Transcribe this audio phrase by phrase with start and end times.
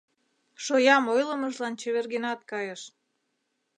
[0.63, 2.81] Шоям ойлымыжлан чевергенат кайыш.